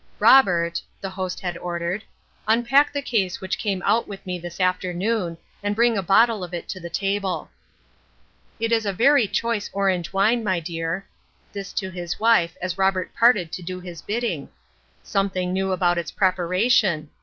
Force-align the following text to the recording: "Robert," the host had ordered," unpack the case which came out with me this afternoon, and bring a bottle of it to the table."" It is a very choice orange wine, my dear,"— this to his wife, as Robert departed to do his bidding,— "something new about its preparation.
"Robert," 0.33 0.81
the 0.99 1.11
host 1.11 1.41
had 1.41 1.55
ordered," 1.59 2.03
unpack 2.47 2.91
the 2.91 3.03
case 3.03 3.39
which 3.39 3.59
came 3.59 3.83
out 3.85 4.07
with 4.07 4.25
me 4.25 4.39
this 4.39 4.59
afternoon, 4.59 5.37
and 5.61 5.75
bring 5.75 5.95
a 5.95 6.01
bottle 6.01 6.43
of 6.43 6.55
it 6.55 6.67
to 6.69 6.79
the 6.79 6.89
table."" 6.89 7.51
It 8.59 8.71
is 8.71 8.87
a 8.87 8.93
very 8.93 9.27
choice 9.27 9.69
orange 9.73 10.11
wine, 10.11 10.43
my 10.43 10.59
dear,"— 10.59 11.05
this 11.53 11.71
to 11.73 11.91
his 11.91 12.19
wife, 12.19 12.57
as 12.59 12.79
Robert 12.79 13.11
departed 13.13 13.51
to 13.51 13.61
do 13.61 13.79
his 13.79 14.01
bidding,— 14.01 14.49
"something 15.03 15.53
new 15.53 15.71
about 15.71 15.99
its 15.99 16.09
preparation. 16.09 17.11